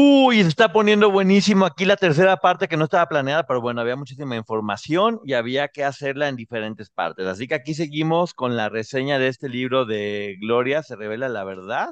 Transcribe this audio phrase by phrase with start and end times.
[0.00, 3.80] Uy, se está poniendo buenísimo aquí la tercera parte que no estaba planeada, pero bueno,
[3.80, 7.26] había muchísima información y había que hacerla en diferentes partes.
[7.26, 11.42] Así que aquí seguimos con la reseña de este libro de Gloria, se revela la
[11.42, 11.90] verdad.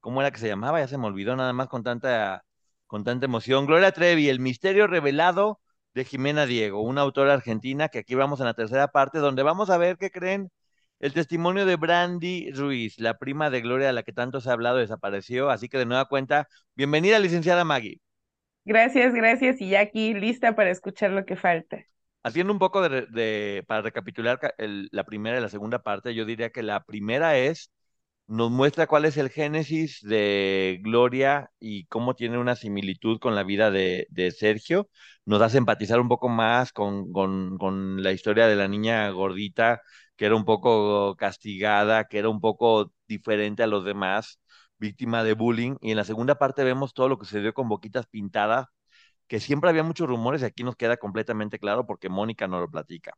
[0.00, 0.78] ¿Cómo era que se llamaba?
[0.80, 2.44] Ya se me olvidó nada más con tanta,
[2.86, 3.66] con tanta emoción.
[3.66, 5.60] Gloria Trevi, El misterio revelado
[5.94, 9.68] de Jimena Diego, una autora argentina que aquí vamos en la tercera parte, donde vamos
[9.70, 10.52] a ver qué creen
[11.02, 14.52] el testimonio de Brandy Ruiz, la prima de Gloria de la que tanto se ha
[14.52, 18.00] hablado, desapareció, así que de nueva cuenta, bienvenida licenciada Maggie.
[18.64, 21.84] Gracias, gracias, y ya aquí lista para escuchar lo que falta.
[22.22, 26.62] Haciendo un poco de, para recapitular la primera y la segunda parte, yo diría que
[26.62, 27.72] la primera es,
[28.28, 33.42] nos muestra cuál es el génesis de Gloria y cómo tiene una similitud con la
[33.42, 34.06] vida de,
[34.38, 34.88] Sergio.
[35.24, 39.82] Nos hace empatizar un poco más con, con, con la historia de la niña gordita
[40.16, 44.40] que era un poco castigada, que era un poco diferente a los demás,
[44.78, 45.76] víctima de bullying.
[45.80, 48.66] Y en la segunda parte vemos todo lo que se dio con Boquitas Pintadas,
[49.28, 52.70] que siempre había muchos rumores y aquí nos queda completamente claro porque Mónica no lo
[52.70, 53.14] platica.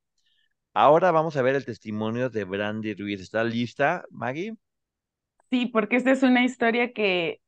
[0.74, 3.20] Ahora vamos a ver el testimonio de Brandy Ruiz.
[3.20, 4.56] ¿Está lista, Maggie?
[5.50, 7.40] Sí, porque esta es una historia que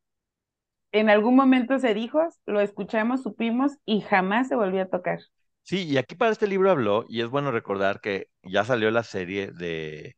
[0.92, 5.20] en algún momento se dijo, lo escuchamos, supimos y jamás se volvió a tocar.
[5.66, 9.02] Sí, y aquí para este libro habló, y es bueno recordar que ya salió la
[9.02, 10.16] serie de,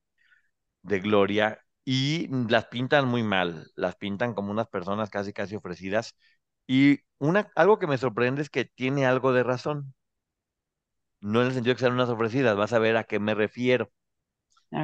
[0.83, 6.15] de Gloria y las pintan muy mal, las pintan como unas personas casi casi ofrecidas.
[6.67, 9.95] Y una, algo que me sorprende es que tiene algo de razón.
[11.21, 13.35] No en el sentido de que sean unas ofrecidas, vas a ver a qué me
[13.35, 13.91] refiero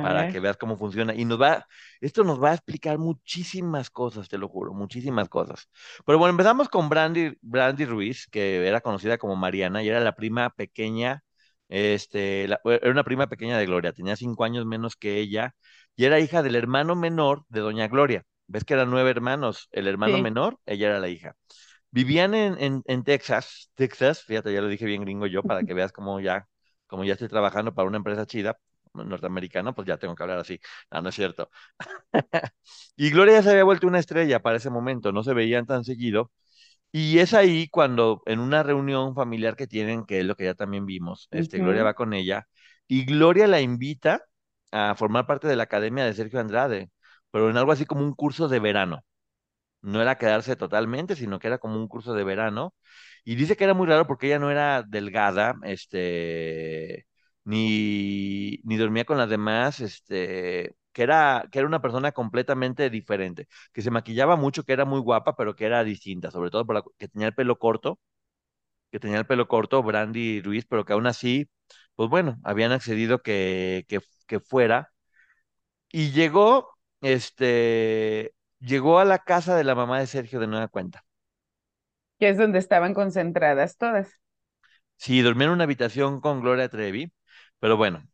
[0.00, 1.14] para que veas cómo funciona.
[1.14, 1.66] Y nos va,
[2.00, 5.68] esto nos va a explicar muchísimas cosas, te lo juro, muchísimas cosas.
[6.06, 10.14] Pero bueno, empezamos con Brandy, Brandy Ruiz, que era conocida como Mariana y era la
[10.14, 11.22] prima pequeña,
[11.68, 15.54] este, era una prima pequeña de Gloria, tenía cinco años menos que ella
[15.96, 18.24] y era hija del hermano menor de Doña Gloria.
[18.46, 19.68] ¿Ves que eran nueve hermanos?
[19.72, 21.34] El hermano menor, ella era la hija.
[21.90, 25.74] Vivían en, en, en Texas, Texas, fíjate, ya lo dije bien gringo yo, para que
[25.74, 26.48] veas cómo ya,
[26.86, 28.58] como ya estoy trabajando para una empresa chida,
[28.94, 30.60] norteamericano, pues ya tengo que hablar así.
[30.90, 31.50] No, no es cierto.
[32.96, 35.84] y Gloria ya se había vuelto una estrella para ese momento, no se veían tan
[35.84, 36.32] seguido.
[36.92, 40.54] Y es ahí cuando en una reunión familiar que tienen, que es lo que ya
[40.54, 42.46] también vimos, este, Gloria va con ella,
[42.86, 44.24] y Gloria la invita
[44.72, 46.90] a formar parte de la academia de Sergio Andrade,
[47.30, 49.04] pero en algo así como un curso de verano.
[49.82, 52.74] No era quedarse totalmente, sino que era como un curso de verano.
[53.24, 57.06] Y dice que era muy raro porque ella no era delgada, este,
[57.44, 63.48] ni, ni dormía con las demás, este, que era, que era una persona completamente diferente,
[63.72, 66.84] que se maquillaba mucho, que era muy guapa, pero que era distinta, sobre todo por
[66.98, 68.00] que tenía el pelo corto,
[68.90, 71.48] que tenía el pelo corto, Brandy Ruiz, pero que aún así,
[71.96, 74.92] pues bueno, habían accedido que, que, que fuera.
[75.92, 81.04] Y llegó, este, llegó a la casa de la mamá de Sergio de nueva cuenta.
[82.18, 84.18] Que es donde estaban concentradas todas.
[84.96, 87.12] Sí, dormía en una habitación con Gloria Trevi
[87.64, 88.06] pero bueno,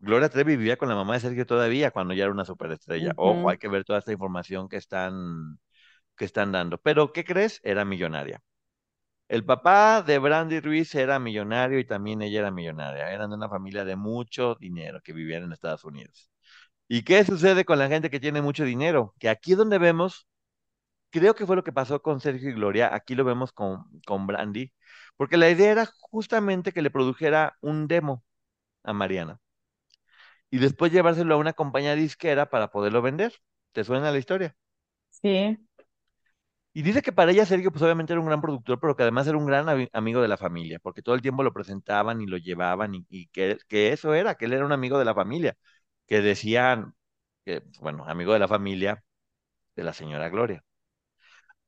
[0.00, 3.12] Gloria Trevi vivía con la mamá de Sergio todavía cuando ya era una superestrella.
[3.16, 5.60] Ojo, hay que ver toda esta información que están,
[6.16, 6.78] que están dando.
[6.78, 7.60] Pero, ¿qué crees?
[7.62, 8.42] Era millonaria.
[9.28, 13.12] El papá de Brandy Ruiz era millonario y también ella era millonaria.
[13.12, 16.28] Eran de una familia de mucho dinero que vivían en Estados Unidos.
[16.88, 19.14] ¿Y qué sucede con la gente que tiene mucho dinero?
[19.20, 20.26] Que aquí es donde vemos,
[21.10, 24.26] creo que fue lo que pasó con Sergio y Gloria, aquí lo vemos con, con
[24.26, 24.72] Brandy,
[25.16, 28.24] porque la idea era justamente que le produjera un demo
[28.84, 29.40] a Mariana.
[30.50, 33.34] Y después llevárselo a una compañía disquera para poderlo vender.
[33.72, 34.56] ¿Te suena la historia?
[35.10, 35.58] Sí.
[36.72, 39.26] Y dice que para ella Sergio, pues obviamente era un gran productor, pero que además
[39.28, 42.36] era un gran amigo de la familia, porque todo el tiempo lo presentaban y lo
[42.36, 45.56] llevaban y, que, que, eso era, que él era un amigo de la familia,
[46.06, 46.94] que decían,
[47.44, 49.04] que, bueno, amigo de la familia
[49.76, 50.64] de la señora Gloria.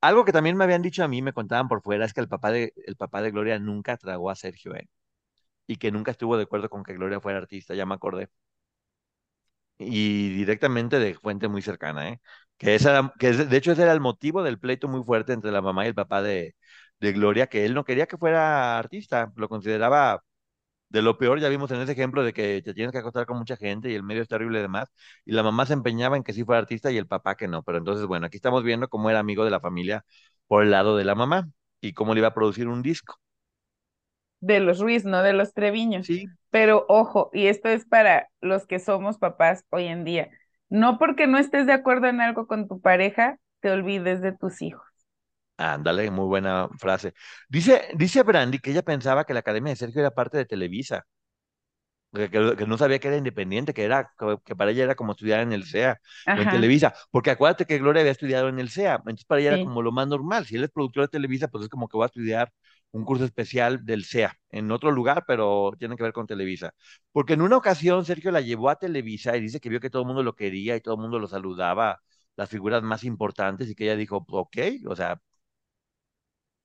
[0.01, 2.29] Algo que también me habían dicho a mí, me contaban por fuera, es que el
[2.29, 4.75] papá de, el papá de Gloria nunca tragó a Sergio.
[4.75, 4.89] ¿eh?
[5.67, 8.29] Y que nunca estuvo de acuerdo con que Gloria fuera artista, ya me acordé.
[9.79, 12.21] Y directamente de fuente muy cercana, ¿eh?
[12.57, 15.61] Que, esa, que de hecho ese era el motivo del pleito muy fuerte entre la
[15.61, 16.55] mamá y el papá de,
[17.01, 20.23] de Gloria, que él no quería que fuera artista, lo consideraba
[20.91, 23.39] de lo peor, ya vimos en ese ejemplo de que te tienes que acostar con
[23.39, 24.89] mucha gente y el medio es terrible y demás,
[25.27, 27.63] y la mamá se empeñaba en que sí fuera artista y el papá que no,
[27.65, 30.05] pero entonces, bueno, aquí estamos viendo cómo era amigo de la familia
[30.49, 33.17] por el lado de la mamá y cómo le iba a producir un disco
[34.41, 36.07] de los Ruiz, no de los Treviños.
[36.07, 36.37] Sí.
[36.51, 40.31] Pero ojo, y esto es para los que somos papás hoy en día,
[40.69, 44.63] no porque no estés de acuerdo en algo con tu pareja, te olvides de tus
[44.63, 44.85] hijos.
[45.59, 47.15] Ándale, muy buena frase.
[47.49, 51.07] Dice, dice Brandy que ella pensaba que la Academia de Sergio era parte de Televisa.
[52.15, 54.13] que, que- que no sabía que era independiente, que era
[54.45, 56.01] que, para ella era como estudiar en el SEA
[56.33, 59.49] o en Televisa, porque acuérdate que Gloria había estudiado en el SEA, entonces para ella
[59.51, 60.47] era como lo más normal.
[60.47, 62.53] Si él es productor de Televisa, pues es como que va a estudiar
[62.93, 66.73] un curso especial del SEA en otro lugar, pero tiene que ver con Televisa.
[67.13, 70.03] Porque en una ocasión Sergio la llevó a Televisa y dice que vio que todo
[70.03, 72.01] el mundo lo quería y todo el mundo lo saludaba,
[72.37, 74.57] las figuras más importantes, y que ella dijo, ok,
[74.89, 75.21] o sea,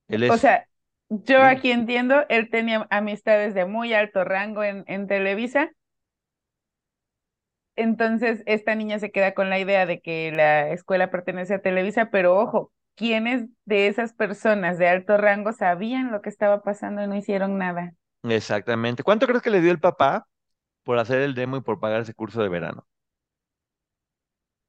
[0.08, 0.66] él O es, sea,
[1.10, 5.70] yo aquí entiendo, él tenía amistades de muy alto rango en, en Televisa,
[7.76, 12.10] entonces esta niña se queda con la idea de que la escuela pertenece a Televisa,
[12.10, 17.06] pero ojo, ¿quiénes de esas personas de alto rango sabían lo que estaba pasando y
[17.08, 17.94] no hicieron nada?
[18.24, 19.02] Exactamente.
[19.04, 20.26] ¿Cuánto crees que le dio el papá
[20.84, 22.86] por hacer el demo y por pagar ese curso de verano?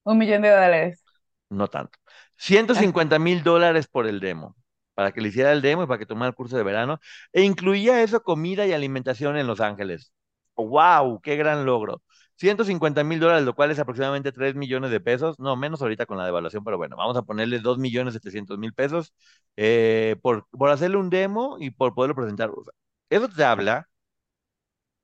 [0.06, 1.04] Un millón de dólares.
[1.50, 2.00] No tanto.
[2.38, 4.56] Ciento Ah, cincuenta mil dólares por el demo,
[4.96, 7.00] para que le hiciera el demo y para que tomara el curso de verano.
[7.32, 10.12] E incluía eso, comida y alimentación en Los Ángeles.
[10.56, 11.22] ¡Wow!
[11.22, 12.02] ¡Qué gran logro!
[12.44, 15.40] Ciento cincuenta mil dólares, lo cual es aproximadamente 3 millones de pesos.
[15.40, 18.74] No, menos ahorita con la devaluación, pero bueno, vamos a ponerle dos millones setecientos mil
[18.74, 19.14] pesos
[19.56, 22.50] eh, por, por hacerle un demo y por poderlo presentar.
[22.50, 22.74] O sea,
[23.10, 23.88] eso te habla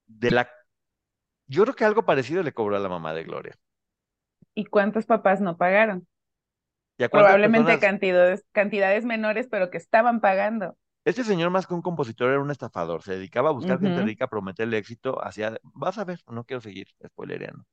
[0.07, 0.49] de la...
[1.47, 3.55] Yo creo que algo parecido le cobró a la mamá de Gloria.
[4.53, 6.05] ¿y cuántos papás no pagaron?
[6.97, 10.77] ¿Y a cuántas Probablemente personas cantidades, cantidades menores, pero que estaban pagando.
[11.05, 13.01] Este señor, más que un compositor, era un estafador.
[13.03, 14.03] Se dedicaba a buscar gente Ujú.
[14.03, 15.57] rica, a prometerle éxito hacia.
[15.63, 17.65] Vas a ver, no quiero seguir spoilereando.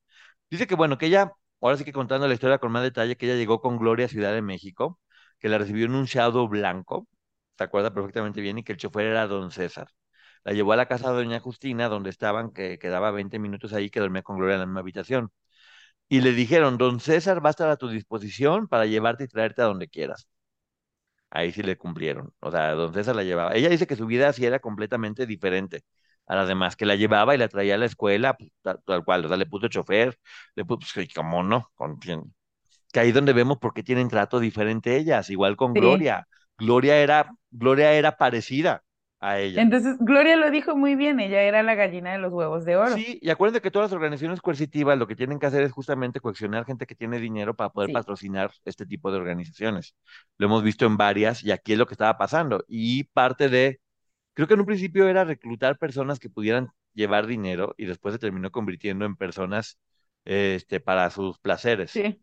[0.51, 3.27] Dice que, bueno, que ella, ahora sí que contando la historia con más detalle, que
[3.27, 5.01] ella llegó con Gloria a Ciudad de México,
[5.41, 7.09] que la recibió en un Shadow blanco,
[7.59, 9.89] se acuerda perfectamente bien, y que el chofer era don César.
[10.45, 13.91] La llevó a la casa de doña Justina, donde estaban, que quedaba 20 minutos ahí,
[13.91, 15.31] que dormía con Gloria en la misma habitación.
[16.09, 19.63] Y le dijeron, don César va a estar a tu disposición para llevarte y traerte
[19.63, 20.29] a donde quieras.
[21.31, 22.33] Ahí sí le cumplieron.
[22.41, 23.55] O sea, don César la llevaba.
[23.55, 25.83] Ella dice que su vida sí era completamente diferente
[26.27, 29.05] a las demás, que la llevaba y la traía a la escuela, pues, tal, tal
[29.05, 29.25] cual.
[29.25, 30.19] O sea, le puso chofer,
[30.55, 31.71] le puso, pues, ¿cómo no?
[31.75, 31.99] Con,
[32.93, 35.81] que ahí donde vemos por qué tienen trato diferente ellas, igual con Sí.
[35.81, 36.27] Gloria.
[36.59, 38.83] Gloria era, Gloria era parecida
[39.31, 39.65] a ella.
[39.65, 43.05] Entonces, Gloria lo dijo muy bien, ella era la gallina de los huevos de oro.
[43.05, 46.21] Sí, y acuérdense que todas las organizaciones coercitivas lo que tienen que hacer es justamente
[46.21, 49.95] coaccionar gente que tiene dinero para poder Sí, patrocinar este tipo de organizaciones.
[50.39, 52.65] Lo hemos visto en varias y aquí es lo que estaba pasando.
[52.69, 53.81] Y parte de
[54.35, 58.21] Creo que en un principio era reclutar personas que pudieran llevar dinero y después se
[58.21, 59.79] terminó convirtiendo en personas
[60.25, 62.03] este, para sus placeres.
[62.03, 62.21] sí.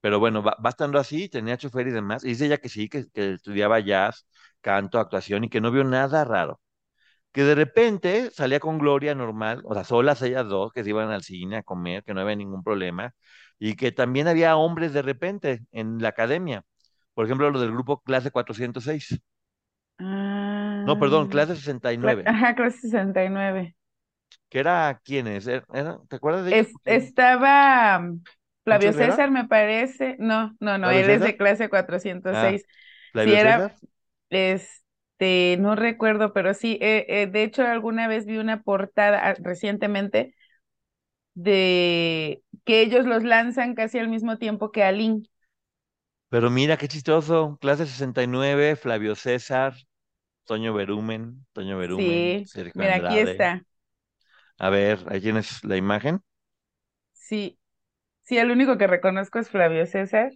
[0.00, 2.24] Pero bueno, va, va estando así, tenía chofer y demás.
[2.24, 4.26] Y dice ella que sí, que, que estudiaba jazz,
[4.62, 6.60] canto, actuación y que no vio nada raro.
[7.32, 11.10] Que de repente salía con Gloria normal, o sea, solas ellas dos, que se iban
[11.10, 13.14] al cine a comer, que no había ningún problema.
[13.58, 16.64] Y que también había hombres de repente en la academia.
[17.14, 19.20] Por ejemplo, los del grupo Clase 406.
[20.84, 21.56] No, Ah, perdón, Clase
[22.00, 22.24] cla- 69.
[22.24, 23.76] ajá, clase 69.
[24.48, 26.58] que era quiénes, Er- era- ¿te acuerdas de?
[26.58, 28.22] Es, estaba mm,
[28.64, 30.16] Flavio César, me parece.
[30.18, 31.68] No, no, no, él es de clase
[32.30, 32.66] ah, 406.
[33.18, 33.76] Sí, Flavio era, César,
[34.32, 39.34] este, no recuerdo, pero sí, eh, eh, de hecho, alguna vez vi una portada ah,
[39.40, 40.34] recientemente
[41.34, 45.28] de que ellos los lanzan casi al mismo tiempo que Alin.
[46.28, 49.74] pero mira qué chistoso, clase 69, Flavio César,
[50.46, 53.64] Toño Berumen, Toño Berumen, Sí, Sergio mira, aquí está.
[54.58, 56.22] A ver, ahí tienes la imagen.
[57.14, 57.58] Sí,
[58.22, 60.32] sí, el único que reconozco es Flavio César.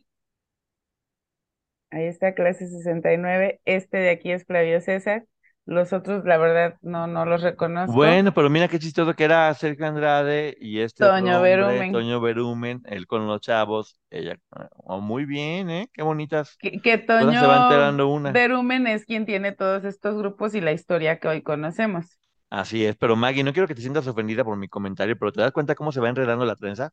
[1.97, 3.59] Ahí está, clase 69.
[3.65, 5.25] Este de aquí es Flavio César.
[5.65, 7.95] Los otros, la verdad, no, no los reconozco.
[7.95, 11.93] Bueno, pero mira qué chistoso que era Sergio Andrade y este Toño hombre, Berumen.
[11.93, 14.37] Toño Berumen, él con los chavos, ella,
[14.77, 15.89] oh, muy bien, ¿eh?
[15.95, 18.31] Qué bonitas Que, que cosas se va Toño enterando una.
[18.31, 22.19] Berumen es quien tiene todos estos grupos y la historia que hoy conocemos.
[22.51, 25.41] Así es, pero Maggie, no quiero que te sientas ofendida por mi comentario, pero ¿te
[25.41, 26.91] das cuenta cómo se va enredando la trenza?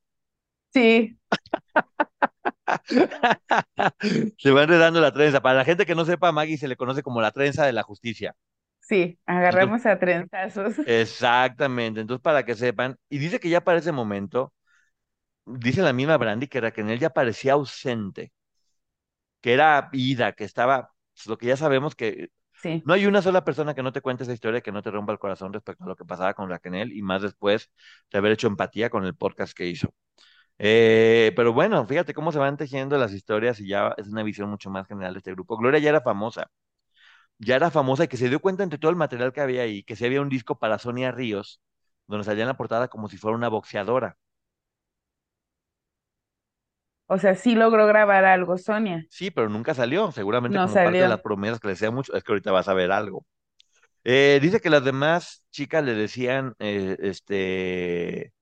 [0.73, 1.19] Sí,
[4.37, 5.41] Se va enredando la trenza.
[5.41, 7.73] Para la gente que no sepa, a Maggie se le conoce como la trenza de
[7.73, 8.35] la justicia.
[8.79, 9.19] sí,
[9.49, 10.75] Entonces, agarramos a trenzazos.
[10.85, 12.01] exactamente.
[12.01, 14.53] Entonces, para que sepan, y dice que ya para ese momento,
[15.45, 18.33] dice la misma Brandy que Raquel ya parecía ausente,
[19.41, 23.21] que era ida, que estaba, pues, lo que ya sabemos que Sí, no hay una
[23.21, 25.83] sola persona que no te cuente esa historia que no te rompa el corazón respecto
[25.85, 27.71] a lo que pasaba con Raquel y más después
[28.11, 29.93] de haber hecho empatía con el podcast que hizo.
[30.59, 34.49] Eh, pero bueno, fíjate cómo se van tejiendo las historias y ya es una visión
[34.49, 35.57] mucho más general de este grupo.
[35.57, 36.49] Gloria ya era famosa,
[37.39, 39.83] ya era famosa y que se dio cuenta entre todo el material que había ahí,
[39.83, 41.61] que si había un disco para Sonia Ríos,
[42.07, 44.17] donde salía en la portada como si fuera una boxeadora.
[47.07, 49.07] o sea, sí logró grabar algo, Sonia.
[49.09, 51.21] Sí, pero nunca salió, seguramente No como parte de las salió.
[51.21, 53.25] promesas que le decía mucho, es que ahorita vas a ver algo.
[54.03, 58.33] Eh, dice que las demás chicas le decían, eh, este,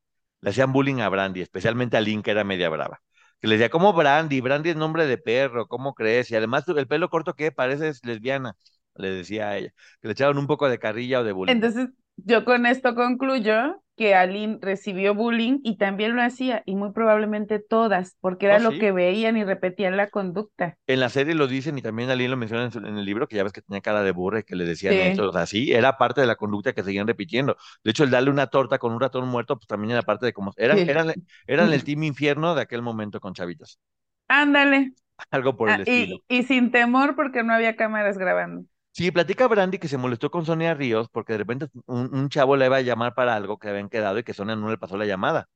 [0.42, 3.02] le hacían bullying a Brandy, especialmente a Lynn, que era media brava.
[3.40, 4.42] Que le decía, ¿cómo Brandy?
[4.42, 6.30] Brandy es nombre de perro, ¿cómo crees?
[6.32, 7.52] Y además el pelo corto, ¿qué?
[7.52, 8.56] Pareces lesbiana,
[8.96, 9.72] le decía a ella.
[10.02, 11.56] Que le echaban un poco de carrilla o de bullying.
[11.56, 16.92] Entonces, yo con esto concluyo que Aline recibió bullying y también lo hacía, y muy
[16.94, 18.80] probablemente todas, porque era Oh, lo sí.
[18.80, 20.78] que veían y repetían la conducta.
[20.88, 23.28] En la serie lo dicen y también Aline lo menciona en, su- en el libro,
[23.28, 25.30] que ya ves que tenía cara de burra y que le decían Sí, eso.
[25.30, 27.56] O sea, sí, era parte de la conducta que seguían repitiendo.
[27.84, 30.34] De hecho, el darle una torta con un ratón muerto, pues también era parte de
[30.34, 30.88] cómo eran, sí.
[30.88, 31.14] eran,
[31.48, 33.80] eran el team infierno de aquel momento con chavitas.
[34.28, 34.94] Ándale.
[35.32, 36.18] Algo por el Ah, estilo.
[36.18, 38.68] y, y sin temor porque no había cámaras grabando.
[38.94, 42.58] Sí, platica Brandy que se molestó con Sonia Ríos porque de repente un, un chavo
[42.58, 44.98] le iba a llamar para algo que habían quedado y que Sonia no le pasó
[44.98, 45.48] la llamada.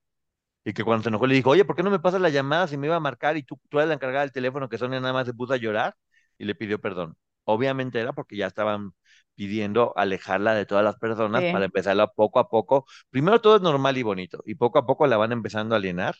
[0.65, 2.67] Y que cuando se enojó le dijo, oye, ¿por qué no me pasas la llamada
[2.67, 4.99] si me iba a marcar y tú, tú eres la encargada del teléfono que Sonia
[5.01, 5.95] nada más se puso a llorar
[6.37, 7.17] y le pidió perdón?
[7.45, 8.93] Obviamente era porque ya estaban
[9.35, 12.85] pidiendo alejarla de todas las personas para empezarla poco a poco.
[13.11, 16.15] Primero todo es normal y bonito y poco a poco la van empezando a alienar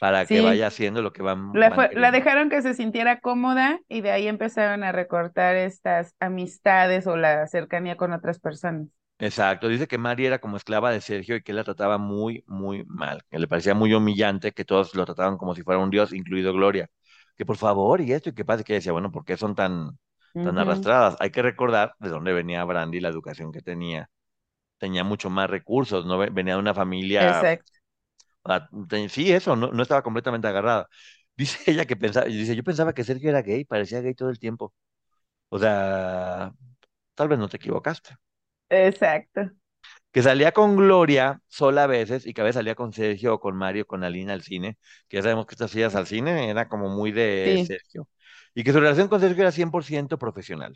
[0.00, 3.80] para que vaya haciendo lo que van, La, fue- la dejaron que se sintiera cómoda
[3.88, 8.88] y de ahí empezaron a recortar estas amistades o la cercanía con otras personas.
[9.18, 12.42] Exacto, dice que Mari era como esclava de Sergio y que él la trataba muy,
[12.46, 15.90] muy mal, que le parecía muy humillante, que todos lo trataban como si fuera un
[15.90, 16.88] dios, incluido Gloria.
[17.36, 19.54] Que por favor, y esto, y qué pasa, que ella decía, bueno, ¿por qué son
[19.54, 19.98] tan,
[20.40, 21.16] tan arrastradas?
[21.20, 24.08] Hay que recordar de dónde venía Brandy, la educación que tenía.
[24.78, 26.18] Tenía mucho más recursos, ¿no?
[26.18, 27.79] Ve- Venía de una familia, Exacto.
[28.44, 28.68] Ah,
[29.08, 30.88] sí, eso, no, no estaba completamente agarrada.
[31.36, 34.38] Dice ella que pensaba, dice, yo pensaba que Sergio era gay, parecía gay todo el
[34.38, 34.74] tiempo.
[35.50, 36.52] O sea,
[37.14, 38.16] tal vez no te equivocaste.
[38.68, 39.50] Exacto.
[40.12, 43.40] que salía con Gloria sola a veces y que a veces salía con Sergio o
[43.40, 44.78] con Mario, con Alina al cine,
[45.08, 47.62] que ya sabemos que estas idas al cine era como muy de Sí.
[47.62, 48.08] Sergio,
[48.54, 50.74] y que su relación con Sergio era 100% profesional,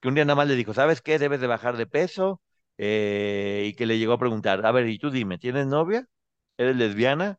[0.00, 1.18] que un día nada más le dijo, ¿sabes qué?
[1.20, 2.42] Debes de bajar de peso,
[2.78, 6.06] eh, y que le llegó a preguntar, a ver, y tú dime, ¿tienes novia?
[6.56, 7.38] ¿Eres lesbiana?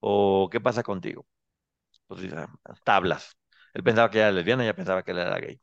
[0.00, 1.26] ¿O qué pasa contigo?
[2.08, 2.48] Pues dice, "Ah,
[2.84, 3.36] tablas.
[3.74, 5.60] Él pensaba que era lesbiana, ella pensaba que él era gay,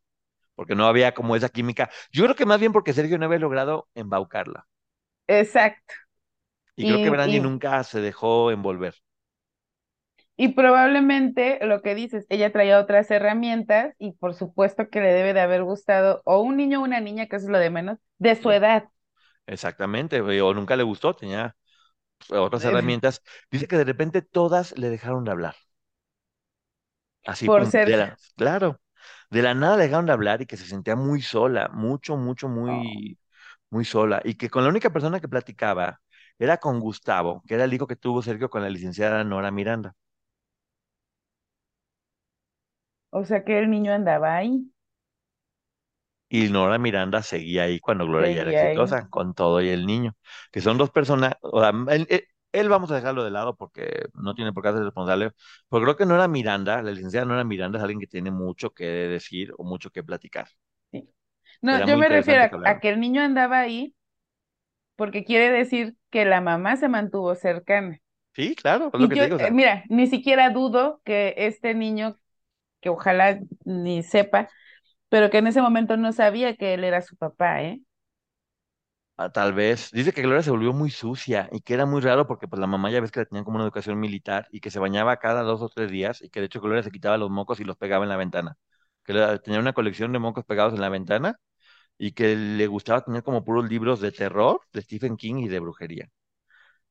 [0.56, 1.90] porque no había como esa química.
[2.12, 4.68] Yo creo que más bien porque Sergio no había logrado embaucarla.
[5.28, 5.94] Exacto.
[6.78, 8.96] Y creo que Brandy y, nunca se dejó envolver.
[10.38, 15.34] y probablemente lo que dices, ella traía otras herramientas y por supuesto que le debe
[15.34, 18.00] de haber gustado o un niño o una niña, que eso es lo de menos,
[18.20, 18.90] de su edad.
[19.48, 20.22] exactamente.
[20.22, 21.56] güey, O nunca le gustó, tenía
[22.30, 23.22] otras Eh, herramientas.
[23.52, 25.56] Dice que de repente todas le dejaron de hablar.
[27.26, 27.98] Así, Por pum, de ser...
[27.98, 28.80] la, claro.
[29.30, 32.48] De la nada le dejaron de hablar y que se sentía muy sola, mucho, mucho,
[32.68, 33.20] oh, muy,
[33.70, 34.22] muy sola.
[34.24, 36.02] Y que con la única persona que platicaba
[36.40, 39.96] era con Gustavo, que era el hijo que tuvo Sergio con la licenciada Nora Miranda.
[43.10, 44.72] o sea que el niño andaba ahí,
[46.30, 48.90] Y Nora Miranda seguía ahí cuando Gloria ya era seguía ahí.
[48.92, 50.16] exitosa, con todo y el niño,
[50.52, 54.06] que son dos personas, o sea, él, él- él vamos a dejarlo de lado porque
[54.14, 55.32] no tiene por qué ser responsable,
[55.70, 58.86] pero creo que Nora Miranda, la licenciada Nora Miranda es alguien que tiene mucho que
[58.86, 60.48] decir o mucho que platicar.
[60.92, 61.10] sí.
[61.62, 62.82] No, yo me refiero a, que a hablaran.
[62.82, 63.96] que el niño andaba ahí
[64.96, 68.00] porque quiere decir que la mamá se mantuvo cercana.
[68.34, 70.50] Sí, claro, es lo Y que yo, te digo, o eh, sea, mira, ni siquiera
[70.52, 72.20] dudo que este niño,
[72.82, 74.50] que ojalá ni sepa,
[75.10, 77.82] pero que en ese momento no sabía que él era su papá, ¿eh?
[79.18, 82.28] ah, tal vez, dice que Gloria se volvió muy sucia y que era muy raro
[82.28, 84.72] porque pues la mamá ya ves que la tenían como una educación militar y que
[84.72, 87.30] se bañaba cada dos o tres días y que de hecho Gloria se quitaba los
[87.30, 88.56] mocos y los pegaba en la ventana,
[89.04, 91.38] que tenía una colección de mocos pegados en la ventana
[92.00, 95.60] y que le gustaba tener como puros libros de terror de Stephen King y de
[95.60, 96.10] brujería.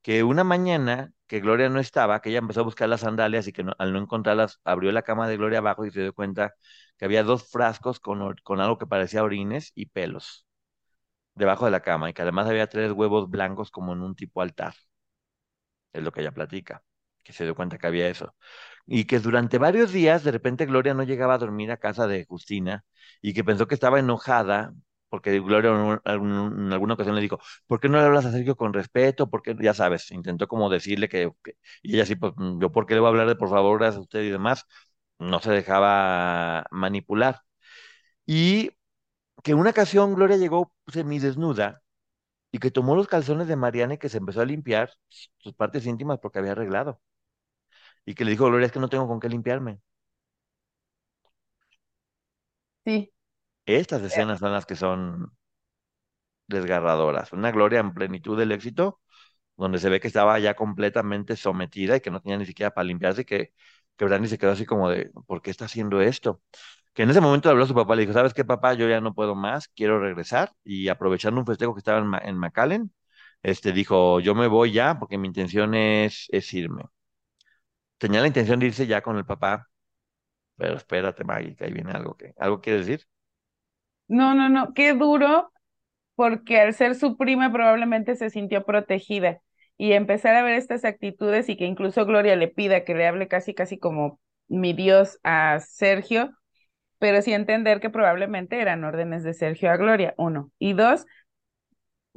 [0.02, 3.52] Que una mañana que Gloria no estaba, que ella empezó a buscar las sandalias y
[3.52, 6.54] que no- al no encontrarlas, abrió la cama de Gloria abajo y se dio cuenta
[6.98, 10.46] que había dos frascos con, con algo que parecía orines y pelos
[11.34, 14.42] debajo de la cama y que además había tres huevos blancos como en un tipo
[14.42, 14.74] altar,
[15.92, 16.82] es lo que ella platica,
[17.22, 18.34] que se dio cuenta que había eso.
[18.86, 22.24] Y que durante varios días de repente Gloria no llegaba a dormir a casa de
[22.26, 22.84] Justina
[23.22, 24.74] y que pensó que estaba enojada
[25.14, 25.70] porque Gloria
[26.06, 29.30] en, alguna ocasión le dijo, ¿por qué no le hablas a Sergio con respeto?
[29.30, 31.30] Porque ya sabes, intentó como decirle que,
[31.82, 33.84] y ella sí, pues mm, yo por qué le voy a hablar de por favor,
[33.84, 34.64] a usted y demás,
[35.20, 37.42] no se dejaba manipular.
[38.26, 38.70] Y
[39.44, 41.82] que en una ocasión Gloria llegó semidesnuda
[42.52, 44.92] y que tomó los calzones de Mariana y que se empezó a limpiar
[45.38, 47.00] sus partes íntimas porque había arreglado.
[48.06, 49.78] Y que le dijo, Gloria, es que no tengo con qué limpiarme.
[52.86, 53.12] Sí,
[53.66, 55.32] Estas eh, escenas son las que son
[56.46, 57.32] desgarradoras.
[57.32, 59.00] Una Gloria en plenitud del éxito,
[59.56, 62.86] donde se ve que estaba ya completamente sometida y que no tenía ni siquiera para
[62.86, 63.52] limpiarse, y que,
[63.96, 66.42] que Brandy se quedó así como de, ¿por qué está haciendo esto?
[66.94, 68.74] que en ese momento le habló a su papá, le dijo, ¿sabes qué, papá?
[68.74, 70.52] Yo ya no puedo más, quiero regresar.
[70.64, 72.92] Y aprovechando un festejo que estaba en, Ma- en McAllen,
[73.42, 76.84] este, dijo, yo me voy ya porque mi intención es, es irme.
[77.98, 79.68] Tenía la intención de irse ya con el papá,
[80.56, 83.06] pero espérate, Maggie, que ahí viene algo que, ¿algo quiere decir?
[84.08, 85.50] No, no, no, qué duro,
[86.16, 89.40] porque al ser su prima probablemente se sintió protegida
[89.78, 93.28] y empezar a ver estas actitudes y que incluso Gloria le pida que le hable
[93.28, 96.32] casi, casi como mi Dios a Sergio,
[96.98, 100.52] pero sí entender que probablemente eran órdenes de Sergio a Gloria, uno.
[100.58, 101.06] Y dos,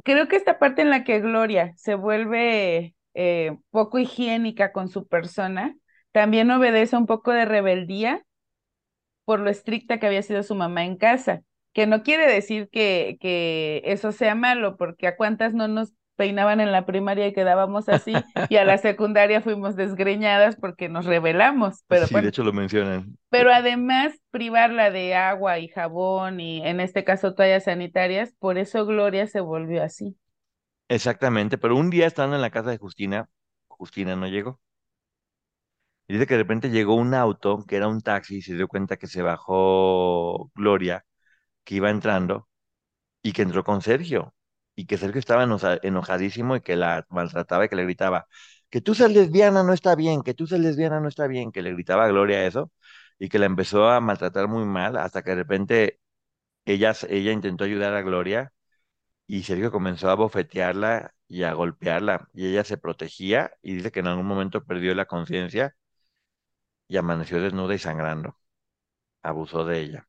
[0.03, 5.07] creo que esta parte en la que Gloria se vuelve eh, poco higiénica con su
[5.07, 5.75] persona,
[6.11, 8.23] también obedece un poco de rebeldía
[9.25, 11.41] por lo estricta que había sido su mamá en casa,
[11.77, 16.61] que no quiere decir que, que eso sea malo, porque a cuántas no nos peinaban
[16.61, 21.85] en la primaria y quedábamos así, y a la secundaria fuimos desgreñadas porque nos rebelamos,
[21.87, 23.17] pero Sí, de hecho lo mencionan.
[23.29, 28.85] pero además privarla de agua y jabón y en este caso toallas sanitarias, por eso
[28.85, 30.17] Gloria se volvió así.
[30.89, 33.29] Exactamente, pero un día estando en la casa de Justina,
[33.69, 34.59] Justina no llegó.
[36.07, 38.67] Y dice que de repente llegó un auto, que era un taxi, y se dio
[38.67, 41.05] cuenta que se bajó Gloria,
[41.67, 42.49] que iba entrando,
[43.21, 44.33] y que entró con Sergio.
[44.75, 48.27] Y que Sergio estaba enoja- enojadísimo y que la maltrataba y que le gritaba,
[48.69, 51.61] que tú seas lesbiana no está bien, que tú seas lesbiana no está bien, que
[51.63, 52.71] le gritaba a Gloria eso,
[53.19, 55.99] y que la empezó a maltratar muy mal, hasta que de repente
[56.65, 58.53] ella, ella intentó ayudar a Gloria,
[59.27, 64.01] y Sergio comenzó a bofetearla y a golpearla, y ella se protegía, y dice que
[64.01, 65.75] en algún momento perdió la conciencia
[66.89, 68.37] y amaneció desnuda y sangrando.
[69.23, 70.06] Abusó de ella.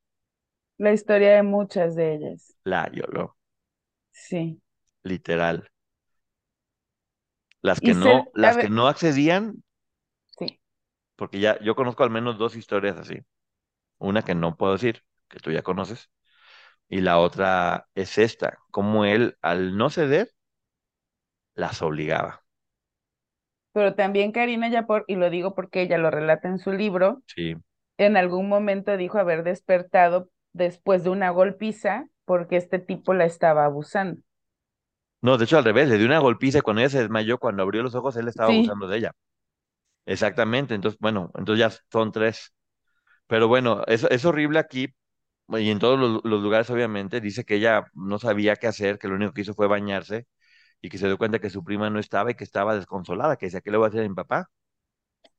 [0.79, 2.57] La historia de muchas de ellas.
[2.65, 3.37] La violó,
[4.13, 4.61] Sí.
[5.05, 5.69] literal.
[7.63, 9.63] Las que Y no, ser, las que no accedían,
[10.39, 10.59] sí,
[11.17, 13.19] porque ya yo conozco al menos dos historias así.
[13.99, 16.11] Una que no puedo decir, que tú ya conoces,
[16.89, 20.33] y la otra es esta, como él, al no ceder,
[21.57, 22.43] las obligaba.
[23.73, 27.55] pero también Karina Yapor, y lo digo porque ella lo relata en su libro, Sí.
[27.99, 33.65] en algún momento dijo haber despertado después de una golpiza porque este tipo la estaba
[33.65, 34.23] abusando.
[35.21, 37.63] No, de hecho al revés, le dio una golpiza y cuando ella se desmayó, cuando
[37.63, 39.13] abrió los ojos, él estaba Sí, abusando de ella.
[40.07, 42.53] Exactamente, entonces, bueno, entonces ya son tres.
[43.29, 44.89] Pero bueno, es, es horrible aquí
[45.51, 47.21] y en todos los, los lugares, obviamente.
[47.21, 50.27] Dice que ella no sabía qué hacer, que lo único que hizo fue bañarse
[50.83, 53.47] y que se dio cuenta que su prima no estaba y que estaba desconsolada, que
[53.47, 54.51] decía, ¿qué le voy a hacer a mi papá?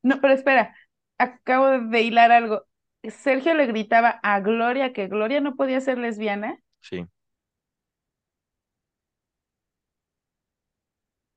[0.03, 0.75] no, pero espera,
[1.17, 2.65] acabo de hilar algo.
[3.03, 6.59] Sergio le gritaba a Gloria que Gloria no podía ser lesbiana.
[6.81, 7.07] Sí,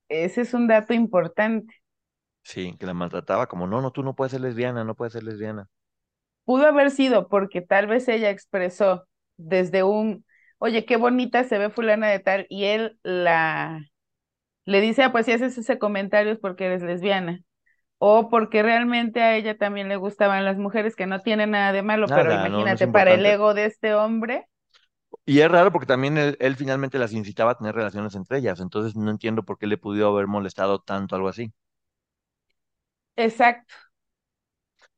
[0.09, 1.75] Ese es un dato importante.
[2.44, 5.25] sí, que la maltrataba como, no, no, tú no puedes ser lesbiana, no puedes ser
[5.25, 5.68] lesbiana.
[6.44, 10.25] Pudo haber sido porque tal vez ella expresó desde un,
[10.59, 13.81] oye, qué bonita se ve fulana de tal, y él la
[14.66, 17.40] le dice, ah, pues si haces ese comentario es porque eres lesbiana.
[18.05, 21.83] O porque realmente a ella también le gustaban las mujeres, que no tiene nada de
[21.83, 24.47] malo, pero no, no imagínate, para el ego de este hombre,
[25.27, 28.61] Y es raro porque también él, él finalmente las incitaba a tener relaciones entre ellas,
[28.61, 31.53] entonces no entiendo por qué le pudo haber molestado tanto algo así.
[33.17, 33.75] exacto,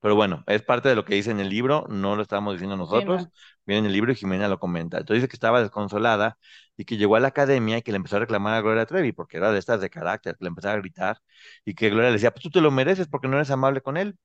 [0.04, 2.76] Pero bueno, es parte de lo que dice en el libro, no lo estamos diciendo
[2.76, 3.32] sí, nosotros, no.
[3.64, 4.98] viene en el libro y Jimena lo comenta.
[4.98, 6.36] Entonces dice que estaba desconsolada
[6.76, 9.12] y que llegó a la academia y que le empezó a reclamar a Gloria Trevi,
[9.12, 11.20] porque era de estas de carácter, que le empezaba a gritar
[11.64, 13.96] y que Gloria le decía, pues tú te lo mereces porque no eres amable con
[13.96, 14.18] él.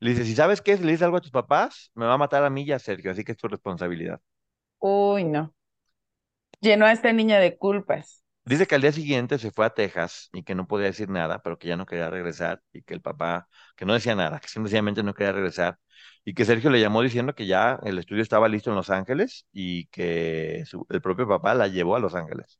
[0.00, 2.18] Le dice, si sabes qué, si le dices algo a tus papás, me va a
[2.18, 4.20] matar a mí y a Sergio, así que es tu responsabilidad.
[4.80, 5.52] Uy, no.
[6.60, 8.23] Llenó a esta niña de culpas.
[8.46, 11.40] Dice que al día siguiente se fue a Texas y que no podía decir nada,
[11.42, 14.48] pero que ya no quería regresar y que el papá, que no decía nada, que
[14.48, 15.78] simplemente no quería regresar
[16.26, 19.46] y que Sergio le llamó diciendo que ya el estudio estaba listo en Los Ángeles
[19.52, 22.58] y que su- el propio papá la llevó a Los Ángeles.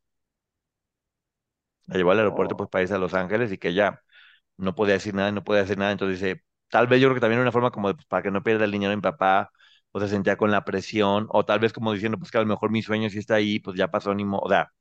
[1.87, 2.71] La llevó al aeropuerto pues Oh.
[2.71, 4.03] para irse a Los Ángeles y que ella
[4.57, 5.93] no podía decir nada y no podía hacer nada.
[5.93, 8.23] Entonces dice, tal vez yo creo que también era una forma como de, pues, para
[8.23, 9.51] que no pierda el dinero en mi papá
[9.93, 12.47] o se sentía con la presión o tal vez como diciendo, pues que a lo
[12.49, 14.43] mejor mi sueño sí está ahí, pues ya pasó ni modo.
[14.45, 14.73] O sea,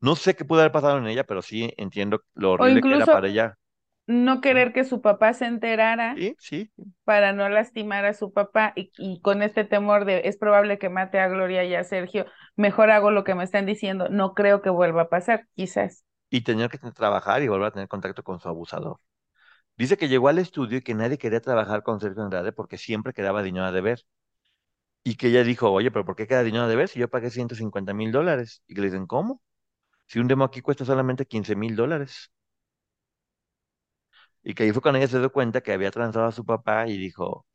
[0.00, 3.08] no sé qué pudo haber pasado en ella, pero sí entiendo lo horrible que era
[3.08, 3.58] para ella.
[4.06, 6.70] no querer que su papá se enterara Sí, sí.
[7.04, 10.88] para no lastimar a su papá y, y con este temor de es probable que
[10.90, 14.62] mate a Gloria y a Sergio, mejor hago lo que me están diciendo, no creo
[14.62, 16.04] que vuelva a pasar, quizás.
[16.30, 18.98] Y tener que trabajar y volver a tener contacto con su abusador.
[19.76, 23.12] Dice que llegó al estudio y que nadie quería trabajar con Sergio Andrade porque siempre
[23.14, 24.04] quedaba dinero a deber.
[25.04, 27.30] Y que ella dijo, oye, pero ¿por qué queda dinero a deber si yo pagué
[27.30, 28.62] 150 mil dólares?
[28.68, 29.42] Y que le dicen, ¿cómo?
[30.08, 32.30] Si un demo aquí cuesta solamente 15 mil dólares.
[34.42, 36.86] Y que ahí fue cuando ella se dio cuenta que había transado a su papá
[36.88, 37.46] y dijo,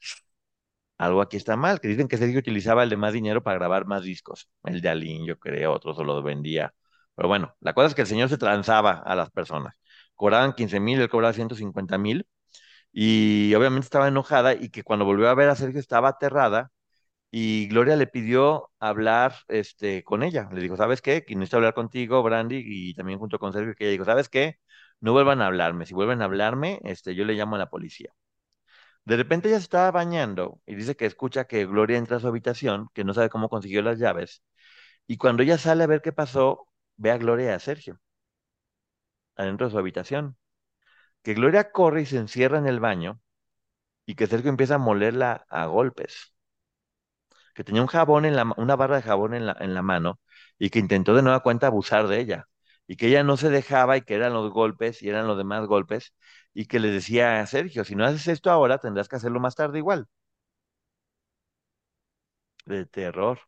[0.98, 3.86] algo aquí está mal, que dicen que Sergio utilizaba el de más dinero para grabar
[3.86, 6.74] más discos, el de Alín, yo creo, otros lo vendía.
[7.16, 9.76] Pero bueno, la cosa es que el señor se transaba a las personas.
[10.16, 12.28] Cobraban 15 mil, él cobraba 150 mil
[12.94, 16.72] y obviamente estaba enojada y que cuando volvió a ver a Sergio estaba aterrada
[17.36, 20.50] y Gloria le pidió hablar este, con ella.
[20.54, 21.26] Le dijo, ¿sabes qué?
[21.26, 24.60] Que necesito hablar contigo, Brandy, y también junto con Sergio, que ella dijo, ¿sabes qué?
[25.00, 25.86] No vuelvan a hablarme.
[25.88, 28.14] Si vuelven a hablarme, este, yo le llamo a la policía.
[29.06, 32.28] De repente ella se estaba bañando y dice que escucha que Gloria entra a su
[32.28, 34.44] habitación, que no sabe cómo consiguió las llaves,
[35.08, 36.68] y cuando ella sale a ver qué pasó,
[36.98, 38.00] ve a Gloria y a Sergio
[39.36, 40.38] adentro de su habitación.
[41.24, 43.22] Que Gloria corre y se encierra en el baño
[44.06, 46.33] y que Sergio empieza a molerla a golpes.
[47.54, 50.20] Que tenía un jabón en la, una barra de jabón en la, en la mano
[50.60, 52.48] y que intentó de nueva cuenta abusar de ella.
[52.88, 55.66] Y que ella no se dejaba y que eran los golpes y eran los demás
[55.68, 56.14] golpes
[56.54, 59.56] y que le decía a Sergio, si no haces esto ahora, tendrás que hacerlo más
[59.56, 60.08] tarde igual.
[62.66, 63.40] De terror.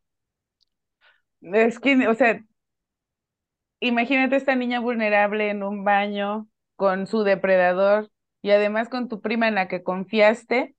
[1.40, 2.42] Es que, o sea,
[3.80, 8.10] imagínate esta niña vulnerable en un baño con su depredador
[8.42, 10.75] y además con tu prima en la que confiaste,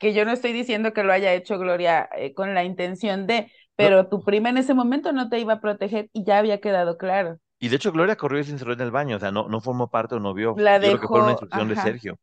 [0.00, 3.52] que yo no estoy diciendo que lo haya hecho Gloria eh, con la intención de,
[3.76, 6.96] pero tu prima en ese momento no te iba a proteger y ya había quedado
[6.96, 7.38] claro.
[7.58, 9.60] Y de hecho Gloria corrió y se encerró en el baño, o sea, no, no
[9.60, 10.54] formó parte o no vio.
[10.56, 11.76] La Yo creo que fue una instrucción de.
[11.76, 12.18] Sergio.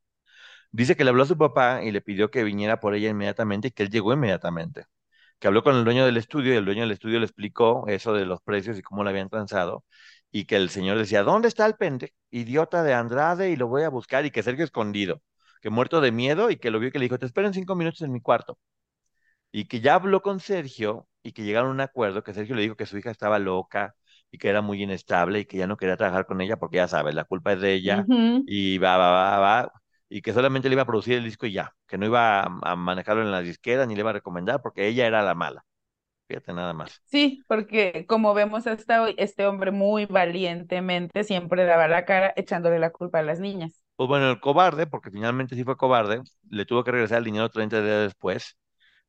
[0.72, 3.70] Dice que le habló a su papá y le pidió que viniera por ella inmediatamente
[3.70, 4.86] y que él llegó inmediatamente.
[5.40, 8.14] Que habló con el dueño del estudio y el dueño del estudio le explicó eso
[8.14, 9.86] de los precios y cómo lo habían transado.
[10.32, 13.52] Y que el señor decía, ¿dónde está el pende idiota de Andrade?
[13.52, 14.26] Y lo voy a buscar.
[14.26, 15.22] Y que Sergio escondido,
[15.62, 17.54] que muerto de miedo y que lo vio y que le dijo, te espero en
[17.54, 18.58] cinco minutos en mi cuarto.
[19.52, 22.62] Y que ya habló con Sergio y que llegaron a un acuerdo, que Sergio le
[22.64, 23.96] dijo que su hija estaba loca
[24.32, 26.88] y que era muy inestable y que ya no quería trabajar con ella porque ya
[26.88, 28.10] sabes, la culpa es de ella
[28.46, 29.72] y va, va, va, va,
[30.10, 32.60] y que solamente le iba a producir el disco y ya, que no iba a,
[32.64, 35.66] a manejarlo en la disquera ni le iba a recomendar porque ella era la mala.
[36.28, 37.02] Fíjate nada más.
[37.06, 42.80] Sí, porque como vemos hasta hoy, este hombre muy valientemente siempre daba la cara echándole
[42.80, 43.82] la culpa a las niñas.
[43.96, 47.50] Pues bueno, el cobarde, porque finalmente sí fue cobarde, le tuvo que regresar el dinero
[47.50, 48.56] 30 días después,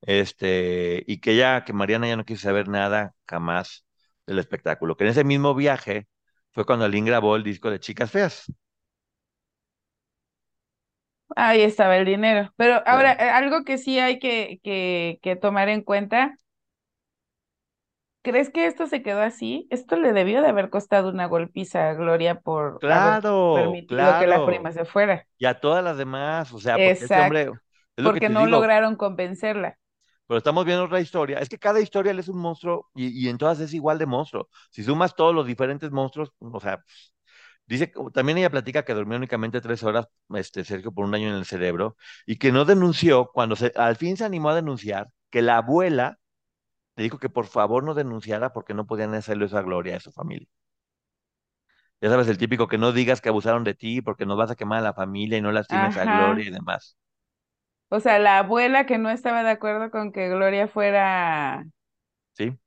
[0.02, 3.84] este, y que ya, que Mariana ya no quiso saber nada jamás
[4.26, 6.08] del espectáculo, que en ese mismo viaje
[6.52, 8.44] fue cuando Aline grabó el disco de Chicas Feas.
[11.36, 12.52] Ahí estaba el dinero.
[12.56, 16.36] Pero ahora, eh, algo que sí hay que, que, que tomar en cuenta,
[18.30, 19.66] ¿crees que esto se quedó así?
[19.70, 24.26] Esto le debió de haber costado una golpiza a Gloria por haber Claro, permitido que
[24.26, 25.26] la prima se fuera.
[25.38, 27.50] Y a todas las demás, o sea, porque este hombre,
[27.96, 29.78] lo que porque no digo, lograron convencerla.
[30.26, 31.38] pero estamos viendo otra historia.
[31.38, 34.06] Es que cada historia él es un monstruo y, y en todas es igual de
[34.06, 34.48] monstruo.
[34.70, 36.82] Si sumas todos los diferentes monstruos, o sea,
[37.66, 41.36] dice, también ella platica que durmió únicamente tres horas, este, Sergio, por un daño en
[41.36, 45.42] el cerebro y que no denunció, cuando se, al fin se animó a denunciar, que
[45.42, 46.18] la abuela
[46.98, 50.00] le dijo que por favor no denunciara porque no podían hacerle eso a Gloria, a
[50.00, 50.48] su familia.
[52.00, 54.56] Ya sabes, el típico que no digas que abusaron de ti porque nos vas a
[54.56, 56.08] quemar a la familia y no lastimes a Ajá.
[56.08, 56.96] Gloria y demás.
[57.90, 61.64] O sea, la abuela que no estaba de acuerdo con que Gloria fuera
[62.32, 62.58] ¿Sí?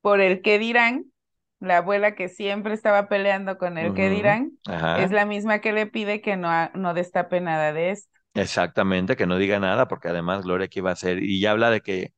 [0.00, 1.12] por el qué dirán,
[1.60, 4.58] la abuela que siempre estaba peleando con el qué Ujú, dirán,
[4.94, 8.10] es la misma que le pide que no, no destape nada de esto.
[8.34, 11.22] Exactamente, que no diga nada, porque además Gloria qué iba a hacer.
[11.22, 12.12] Y ya habla de que,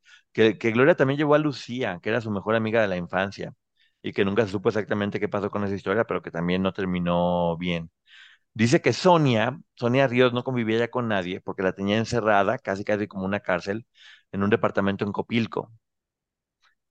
[0.58, 3.54] que, Gloria también llevó a Lucía, que era su mejor amiga de la infancia,
[4.02, 6.72] y que nunca se supo exactamente qué pasó con esa historia, pero que también no
[6.72, 7.90] terminó bien.
[8.54, 12.84] Dice que Sonia, Sonia Ríos no convivía ya con nadie, porque la tenía encerrada, casi
[12.84, 13.86] casi como una cárcel,
[14.32, 15.72] en un departamento en Copilco,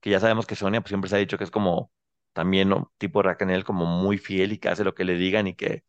[0.02, 1.92] que ya sabemos que Sonia pues, siempre se ha dicho que es como
[2.34, 2.92] también, ¿no?
[2.98, 5.84] Tipo Racanel, como muy fiel y que hace lo que le digan y que,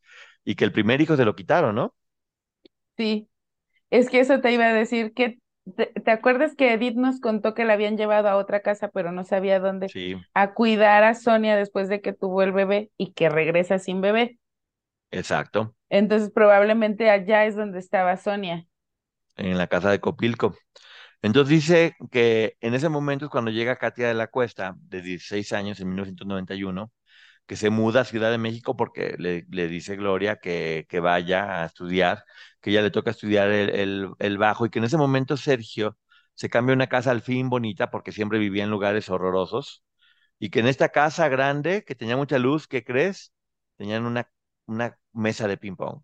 [0.44, 1.94] y que el primer hijo se lo quitaron, ¿no?
[2.97, 3.29] Sí,
[3.90, 5.38] es que eso te iba a decir que,
[5.76, 9.12] te, te acuerdas que Edith nos contó que la habían llevado a otra casa, pero
[9.12, 13.12] no sabía dónde, Sí, a cuidar a Sonia después de que tuvo el bebé y
[13.12, 14.38] que regresa sin bebé?
[15.11, 15.74] exacto.
[15.90, 18.66] Entonces probablemente allá es donde estaba Sonia.
[19.37, 20.57] en la casa de Copilco.
[21.22, 25.52] Entonces dice que en ese momento es cuando llega Katia de la Cuesta, de 16
[25.52, 26.92] años, en 1991,
[27.48, 31.62] que se muda a Ciudad de México porque le, le dice Gloria que, que vaya
[31.64, 32.24] a estudiar,
[32.62, 35.98] que ella le toca estudiar el, el, bajo y que en ese momento Sergio
[36.34, 39.84] se cambia una casa al fin bonita porque siempre vivía en lugares horrorosos
[40.38, 43.32] y que en esta casa grande, que tenía mucha luz, ¿qué crees?
[43.76, 44.30] Tenían una,
[44.66, 46.00] una mesa de ping pong.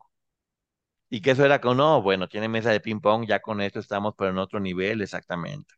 [1.09, 3.79] Y que eso era como, no, bueno, tiene mesa de ping pong, ya con esto
[3.81, 5.75] estamos, pero en otro nivel, exactamente.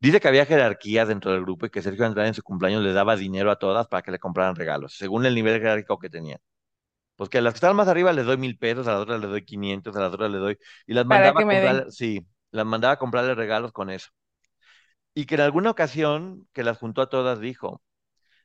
[0.00, 2.92] Dice que había jerarquías dentro del grupo y que Sergio Andrade en su cumpleaños le
[2.92, 6.38] daba dinero a todas para que le compraran regalos, según el nivel jerárquico que tenían.
[7.16, 9.20] Pues que a las que estaban más arriba les doy mil pesos, a las otras
[9.20, 11.66] les doy 500, a las otras les doy, y las mandaba a que me den.
[11.72, 14.10] comprar, sí, las mandaba a comprarle regalos con eso.
[15.14, 17.82] Y que en alguna ocasión que las juntó a todas dijo,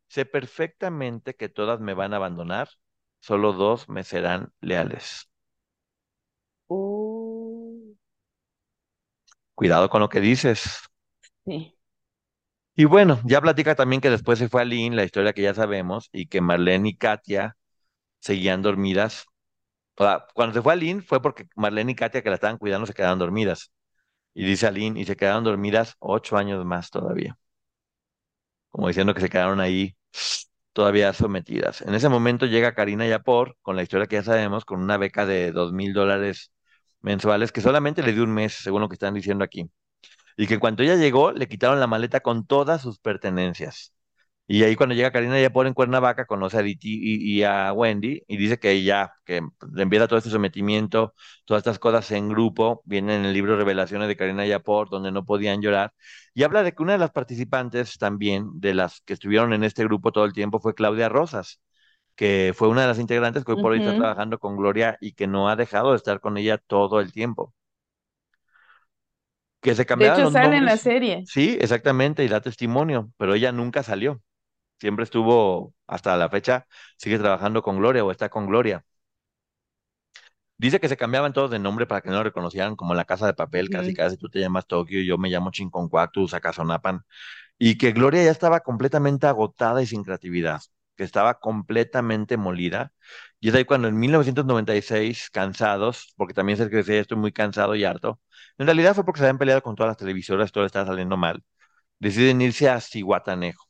[0.08, 2.70] sé perfectamente que todas me van a abandonar,
[3.20, 5.30] solo dos me serán leales.
[6.70, 7.96] Uh,
[9.56, 10.80] Cuidado con lo que dices.
[11.46, 11.76] Sí.
[12.76, 15.54] Y bueno, ya platica también que después se fue a Lynn, la historia que ya
[15.54, 17.56] sabemos, y que Marlene y Katia
[18.20, 19.26] seguían dormidas.
[19.98, 22.58] O sea, cuando se fue a Lynn fue porque Marlene y Katia, que la estaban
[22.60, 23.72] cuidando, se quedaron dormidas.
[24.34, 27.38] Y dice Aline, y se quedaron dormidas ocho años más todavía.
[28.70, 29.96] Como diciendo que se quedaron ahí
[30.74, 31.82] todavía sometidas.
[31.82, 35.26] En ese momento llega Karina Yapor, con la historia que ya sabemos, con una beca
[35.26, 36.52] de dos mil dólares
[37.02, 39.70] mensuales, que solamente le dio un mes, según lo que están diciendo aquí.
[40.38, 43.94] Y que cuando ella llegó, le quitaron la maleta con todas sus pertenencias.
[44.46, 48.24] Y ahí cuando llega Karina Yapor en Cuernavaca, conoce a Diti y, y a Wendy
[48.28, 49.42] y dice que ya, que
[49.74, 51.14] le empieza todo este sometimiento,
[51.46, 55.26] todas estas cosas en grupo, viene en el libro Revelaciones de Karina Yapor, donde no
[55.26, 55.94] podían llorar,
[56.34, 59.84] y habla de que una de las participantes también, de las que estuvieron en este
[59.86, 61.62] grupo todo el tiempo, fue Claudia Rosas,
[62.16, 65.14] que fue una de las integrantes que hoy por hoy está trabajando con Gloria y
[65.14, 67.54] que no ha dejado de estar con ella todo el tiempo.
[69.64, 71.26] Que se De cambiaban hecho, los sale en la nombres, serie.
[71.26, 74.22] sí, exactamente, y da testimonio, pero ella nunca salió.
[74.80, 78.86] Siempre estuvo, hasta la fecha, sigue trabajando con Gloria o está con Gloria.
[80.58, 83.26] Dice que se cambiaban todos de nombre para que no lo reconocieran como la casa
[83.26, 83.94] de papel, casi Ujú.
[83.94, 87.04] casi tú te llamas Tokio y yo me llamo Chinconcuac, tú Sacazonapan,
[87.60, 90.62] y que Gloria ya estaba completamente agotada y sin creatividad,
[90.96, 92.94] que estaba completamente molida.
[93.40, 97.84] Y es ahí cuando en 1996, cansados, porque también se decía, estoy muy cansado y
[97.84, 98.22] harto,
[98.58, 101.44] en realidad fue porque se habían peleado con todas las televisoras, todo estaba saliendo mal,
[102.00, 103.66] deciden irse a Cihuatanejo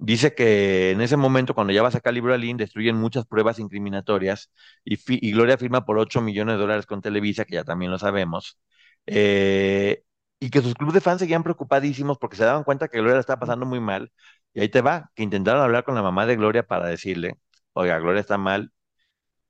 [0.00, 3.58] Dice que en ese momento, cuando ya va a sacar libro Alín, destruyen muchas pruebas
[3.58, 4.50] incriminatorias
[4.84, 8.58] y Gloria firma por 8 millones de dólares con Televisa, que ya también lo sabemos,
[9.06, 10.04] eh,
[10.38, 13.20] y que sus clubes de fans seguían preocupadísimos porque se daban cuenta que Gloria la
[13.20, 14.12] estaba pasando muy mal.
[14.58, 17.34] Y ahí te va, que intentaron hablar con la mamá de Gloria para decirle,
[17.74, 18.72] oiga, Gloria está mal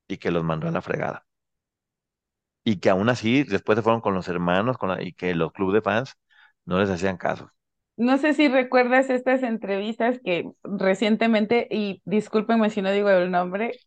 [0.08, 1.26] y que los mandó a la fregada.
[2.64, 5.52] Y que aún así, después se fueron con los hermanos con la- y que los
[5.52, 6.14] clubes de fans
[6.66, 7.50] no les hacían caso.
[7.96, 13.80] No sé si recuerdas estas entrevistas que recientemente, y discúlpenme si no digo el nombre,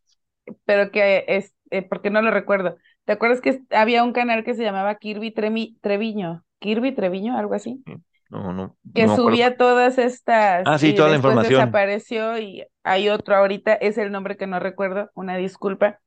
[0.66, 2.78] pero que es, eh, porque no lo recuerdo.
[3.06, 6.46] ¿Te acuerdas que había un canal que se llamaba Kirby Tremi- Treviño?
[6.60, 7.94] Kirby Treviño, algo así, Sí,
[8.32, 11.62] No, no, que no subía todas estas Ah, sí, y toda la información.
[11.62, 16.00] desapareció y hay otro ahorita, es el nombre que no recuerdo, una disculpa.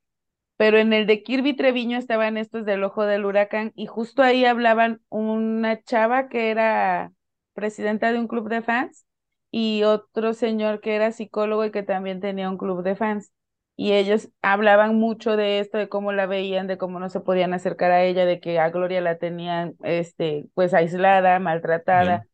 [0.57, 4.45] Pero en el de Kirby Treviño estaban estos del ojo del huracán y justo ahí
[4.45, 7.13] hablaban una chava que era
[7.55, 9.07] presidenta de un club de fans
[9.51, 13.33] y otro señor que era psicólogo y que también tenía un club de fans.
[13.77, 17.55] Y ellos hablaban mucho de esto, de cómo la veían, de cómo no se podían
[17.55, 22.19] acercar a ella, de que a Gloria la tenían, este, pues aislada, maltratada.
[22.19, 22.29] Bien.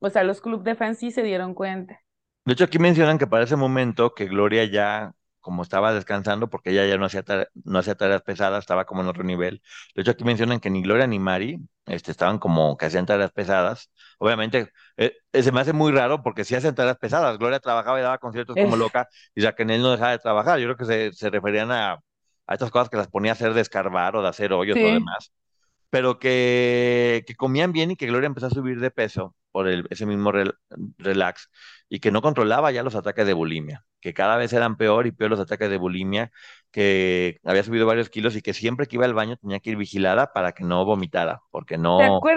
[0.00, 2.00] O sea, los club de fans sí se dieron cuenta.
[2.44, 6.70] De hecho, aquí mencionan que para ese momento que Gloria ya, como estaba descansando, porque
[6.70, 7.24] ella ya no hacía,
[7.64, 9.62] no hacía tareas pesadas, estaba como en otro nivel.
[9.94, 13.32] De hecho, aquí mencionan que ni Gloria ni Mari este, estaban como que hacían tareas
[13.32, 13.90] pesadas.
[14.18, 17.38] Obviamente, eh, eh, se me hace muy raro porque sí hacían tareas pesadas.
[17.38, 20.58] Gloria trabajaba y daba conciertos como loca y Raquel no dejaba de trabajar.
[20.60, 21.92] Yo creo que se, se referían a,
[22.46, 24.90] a estas cosas que las ponía a hacer de escarbar o de hacer hoyos o
[24.90, 25.32] sí, demás.
[25.92, 29.86] Pero que, que comían bien y que Gloria empezó a subir de peso por el,
[29.90, 30.56] ese mismo rel-
[30.98, 31.50] relax
[31.90, 35.12] y que no controlaba ya los ataques de bulimia, que cada vez eran peor y
[35.12, 36.32] peor los ataques de bulimia,
[36.72, 39.76] que había subido varios kilos y que siempre que iba al baño tenía que ir
[39.78, 42.28] vigilada para que no vomitara, porque ¿te no,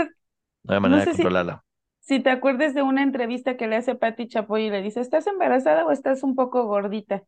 [0.67, 1.65] había No manera de sé si, controlarla.
[2.01, 5.27] Si te acuerdas de una entrevista que le hace Patti Chapoy y le dice, ¿estás
[5.27, 7.23] embarazada o estás un poco gordita?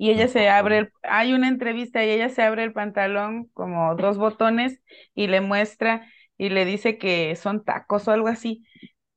[0.00, 3.94] Y ella se abre, el- hay una entrevista y ella se abre el pantalón como
[3.96, 4.80] dos botones
[5.14, 6.08] y le muestra
[6.38, 8.64] y le dice que son tacos o algo así.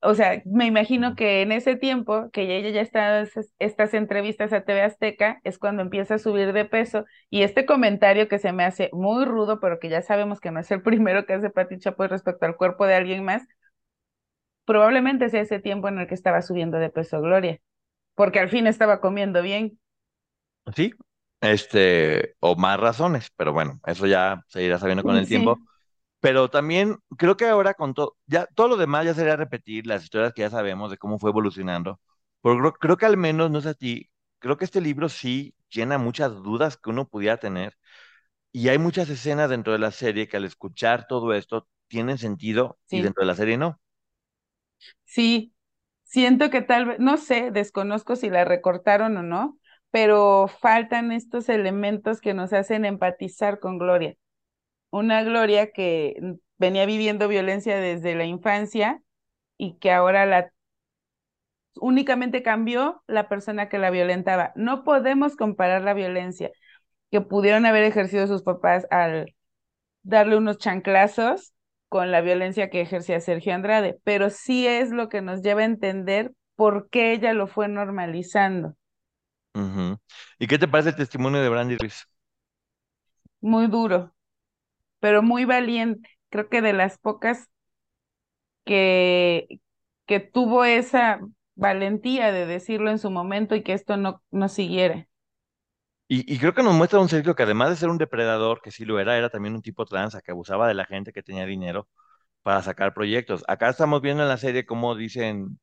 [0.02, 3.24] O sea, me imagino que en ese tiempo que ella ya está
[3.60, 8.28] estas entrevistas a TV Azteca es cuando empieza a subir de peso y este comentario
[8.28, 11.26] que se me hace muy rudo, pero que ya sabemos que no es el primero
[11.26, 13.44] que hace Patti Chapoy respecto al cuerpo de alguien más,
[14.66, 17.60] probablemente sea ese tiempo en el que estaba subiendo de peso Gloria,
[18.16, 19.80] porque al fin estaba comiendo bien.
[20.76, 20.94] Sí,
[21.42, 25.62] este, o más razones, pero bueno, eso ya se irá sabiendo con el Sí, tiempo.
[26.22, 30.04] Pero también creo que ahora con todo, ya todo lo demás ya sería repetir las
[30.04, 32.00] historias que ya sabemos de cómo fue evolucionando.
[32.42, 35.56] Pero creo, creo que al menos, no sé a ti, creo que este libro sí
[35.70, 37.78] llena muchas dudas que uno pudiera tener.
[38.52, 42.80] Y hay muchas escenas dentro de la serie que al escuchar todo esto tienen sentido
[42.92, 43.80] y dentro de la serie no.
[45.06, 45.50] sí.
[46.06, 49.58] Siento que tal vez, no sé, desconozco si la recortaron o no,
[49.94, 54.16] pero faltan estos elementos que nos hacen empatizar con Gloria.
[54.90, 56.16] Una Gloria que
[56.58, 59.04] venía viviendo violencia desde la infancia
[59.56, 60.52] y que ahora la
[61.76, 64.52] únicamente cambió la persona que la violentaba.
[64.56, 66.50] No podemos comparar la violencia
[67.12, 69.36] que pudieron haber ejercido sus papás al
[70.02, 71.54] darle unos chanclazos
[71.88, 75.66] con la violencia que ejercía Sergio Andrade, pero sí es lo que nos lleva a
[75.66, 78.76] entender por qué ella lo fue normalizando.
[80.40, 82.08] ¿Y qué te parece el testimonio de Brandy Ruiz?
[83.42, 84.14] Muy duro,
[85.00, 86.10] pero muy valiente.
[86.30, 87.50] Creo que de las pocas
[88.66, 89.60] que,
[90.06, 91.20] que tuvo esa
[91.56, 95.08] valentía de decirlo en su momento y que esto no, no siguiera.
[96.08, 98.86] Y, creo que nos muestra un Sergio que además de ser un depredador, que sí
[98.86, 101.88] lo era, era también un tipo tranza, que abusaba de la gente que tenía dinero
[102.44, 103.44] para sacar proyectos.
[103.48, 105.60] Acá estamos viendo en la serie cómo dicen,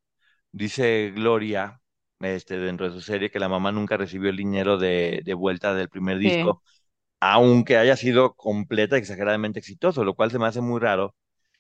[0.53, 1.80] dice Gloria,
[2.21, 5.75] este, dentro de su serie, que la mamá nunca recibió el dinero de, de vuelta
[5.75, 6.63] del primer disco,
[7.21, 11.15] aunque haya sido completa, exageradamente exitoso, lo cual se me hace muy raro.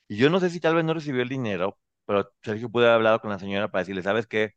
[0.08, 2.96] Y yo no sé si tal vez no recibió el dinero, pero Sergio pudo haber
[2.96, 4.54] hablado con la señora para decirle, ¿sabes qué?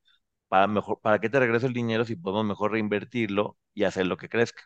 [0.50, 4.18] para, mejor, ¿para qué te regreso el dinero si podemos mejor reinvertirlo y hacer lo
[4.18, 4.63] que crezca?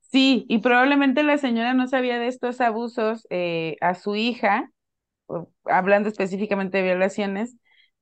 [0.00, 4.70] Sí, y probablemente la señora no sabía de estos abusos eh, a su hija,
[5.64, 7.56] hablando específicamente de violaciones,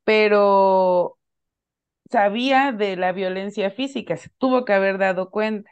[0.05, 1.19] pero
[2.11, 5.71] sabía de la violencia física, se tuvo que haber dado cuenta.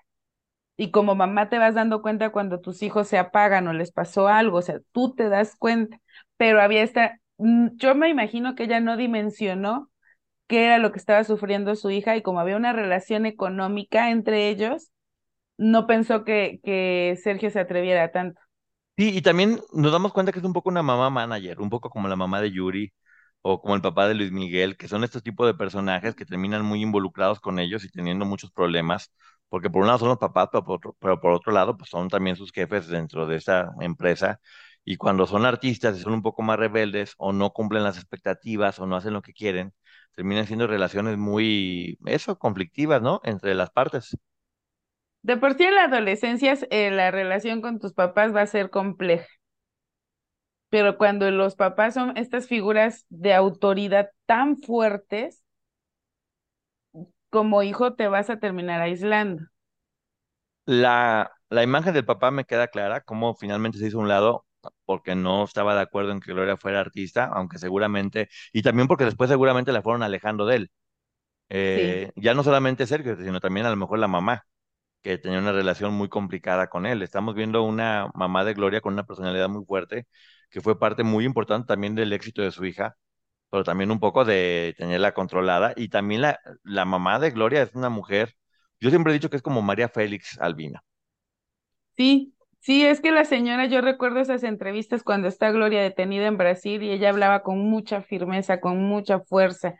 [0.76, 4.28] Y como mamá te vas dando cuenta cuando tus hijos se apagan o les pasó
[4.28, 6.00] algo, o sea, tú te das cuenta,
[6.36, 9.90] pero había esta, mm, yo me imagino que ella no dimensionó
[10.48, 14.48] qué era lo que estaba sufriendo su hija y como había una relación económica entre
[14.50, 14.90] ellos,
[15.58, 18.40] no pensó que, que Sergio se atreviera tanto.
[18.96, 21.88] Sí, y también nos damos cuenta que es un poco una mamá manager, un poco
[21.88, 22.92] como la mamá de Yuri
[23.42, 26.64] o como el papá de Luis Miguel, que son estos tipos de personajes que terminan
[26.64, 29.12] muy involucrados con ellos y teniendo muchos problemas,
[29.48, 31.90] porque por un lado son los papás, pero por otro, pero por otro lado pues
[31.90, 34.40] son también sus jefes dentro de esa empresa.
[34.84, 38.78] Y cuando son artistas y son un poco más rebeldes o no cumplen las expectativas
[38.78, 39.74] o no hacen lo que quieren,
[40.14, 43.20] terminan siendo relaciones muy, eso, conflictivas, ¿no?
[43.24, 44.16] Entre las partes.
[45.22, 48.70] De por sí en la adolescencia eh, la relación con tus papás va a ser
[48.70, 49.26] compleja.
[50.70, 55.42] Pero cuando los papás son estas figuras de autoridad tan fuertes,
[57.30, 59.44] como hijo te vas a terminar aislando.
[60.66, 64.46] La, la imagen del papá me queda clara, cómo finalmente se hizo un lado,
[64.84, 69.04] porque no estaba de acuerdo en que Gloria fuera artista, aunque seguramente, y también porque
[69.04, 70.70] después seguramente la fueron alejando de él.
[71.50, 74.44] Eh, ya no solamente Sergio, sino también a lo mejor la mamá,
[75.02, 77.02] que tenía una relación muy complicada con él.
[77.02, 80.06] Estamos viendo una mamá de Gloria con una personalidad muy fuerte,
[80.50, 82.96] que fue parte muy importante también del éxito de su hija,
[83.50, 85.72] pero también un poco de tenerla controlada.
[85.76, 88.36] Y también la, la mamá de Gloria es una mujer,
[88.80, 90.84] yo siempre he dicho que es como María Félix Albina.
[91.96, 96.36] Sí, Sí, es que la señora, yo recuerdo esas entrevistas cuando está Gloria detenida en
[96.36, 99.76] Brasil y ella hablaba con mucha firmeza, con mucha fuerza,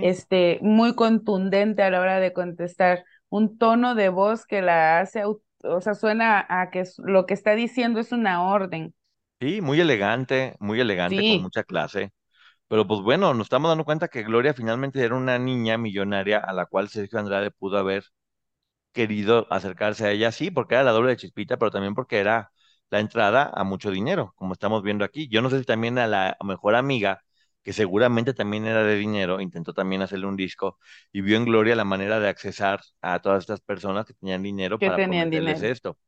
[0.00, 5.24] este, muy contundente a la hora de contestar, un tono de voz que la hace,
[5.24, 8.94] o sea, suena a que lo que está diciendo es una orden.
[9.40, 12.12] Sí, muy elegante, muy elegante, con mucha clase.
[12.68, 16.52] Pero pues bueno, nos estamos dando cuenta que Gloria finalmente era una niña millonaria a
[16.54, 18.04] la cual Sergio Andrade pudo haber
[18.92, 22.52] querido acercarse a ella, sí, porque era la doble de Chispita, pero también porque era
[22.90, 25.28] la entrada a mucho dinero, como estamos viendo aquí.
[25.28, 27.22] Yo no sé si también a la mejor amiga,
[27.62, 30.78] que seguramente también era de dinero, intentó también hacerle un disco
[31.12, 34.80] y vio en Gloria la manera de accesar a todas estas personas que tenían dinero
[34.82, 35.30] para tenían
[35.64, 35.98] esto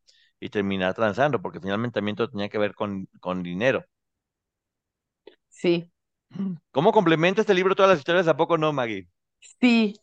[0.40, 3.84] y terminar transando, porque finalmente también todo tenía que ver con, con dinero.
[5.48, 5.90] Sí.
[6.72, 8.28] ¿Cómo complementa este libro todas las historias?
[8.28, 9.06] ¿A poco no, Maggie?
[9.60, 9.94] Sí.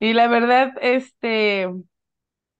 [0.00, 1.68] Y la verdad, este,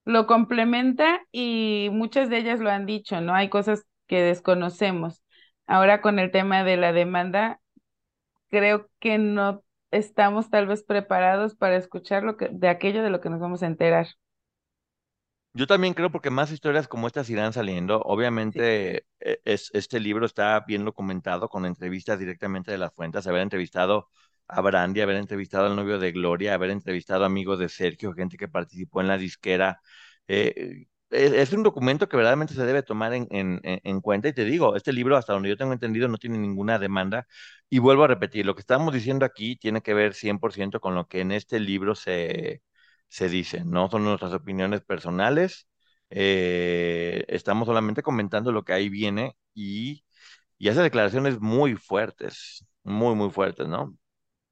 [0.05, 3.35] lo complementa y muchas de ellas lo han dicho, ¿no?
[3.35, 5.23] Hay cosas que desconocemos.
[5.67, 7.61] Ahora con el tema de la demanda,
[8.49, 13.21] creo que no estamos tal vez preparados para escuchar lo que, de aquello de lo
[13.21, 14.07] que nos vamos a enterar.
[15.57, 17.99] Yo también creo porque más historias como estas irán saliendo.
[18.03, 23.41] Obviamente e, es, este libro está bien documentado con entrevistas directamente de las fuentes, haber
[23.41, 24.09] entrevistado
[24.47, 28.47] a Brandy, haber entrevistado al novio de Gloria, haber entrevistado amigos de Sergio, gente que
[28.47, 29.81] participó en la disquera.
[30.27, 34.45] Eh, es, un documento que verdaderamente se debe tomar en, en, en, cuenta y te
[34.45, 37.27] digo, este libro hasta donde yo tengo entendido no tiene ninguna demanda
[37.69, 41.07] y vuelvo a repetir, lo que estamos diciendo aquí tiene que ver 100% con lo
[41.07, 42.61] que en este libro se,
[43.09, 45.67] se dice, no son nuestras opiniones personales,
[46.09, 50.03] eh, estamos solamente comentando lo que ahí viene y,
[50.57, 53.95] y hace declaraciones muy fuertes, muy, muy fuertes, ¿no?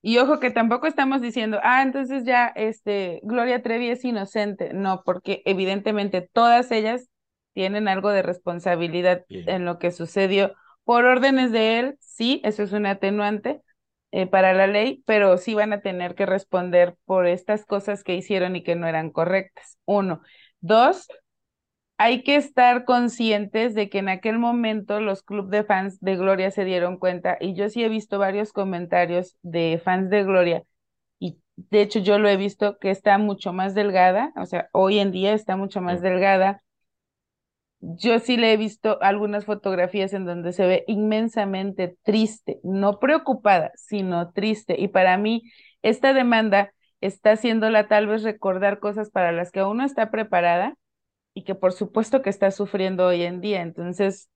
[0.02, 4.72] Y ojo que tampoco estamos diciendo, ah, entonces ya este Gloria Trevi es inocente.
[4.74, 7.10] No, porque evidentemente todas ellas
[7.54, 10.54] tienen algo de responsabilidad en lo que sucedió
[10.84, 13.62] por órdenes de él, sí, eso es un atenuante
[14.16, 18.16] eh, para la ley, pero sí van a tener que responder por estas cosas que
[18.16, 19.78] hicieron y que no eran correctas.
[19.86, 20.22] Uno.
[20.62, 21.08] Dos,
[21.98, 26.52] hay que estar conscientes de que en aquel momento los clubes de fans de Gloria
[26.52, 30.64] se dieron cuenta, y yo sí he visto varios comentarios de fans de Gloria,
[31.20, 35.00] y de hecho yo lo he visto que está mucho más delgada, o sea, hoy
[35.00, 36.64] en día está mucho más delgada.
[37.88, 43.72] Yo sí le he visto algunas fotografías en donde se ve inmensamente triste, no preocupada,
[43.76, 44.76] sino triste.
[44.80, 45.44] Y para mí,
[45.84, 50.76] esta demanda está haciéndola tal vez recordar cosas para las que aún no está preparada
[51.36, 53.62] y que por supuesto que está sufriendo hoy en día.
[53.62, 54.30] Entonces,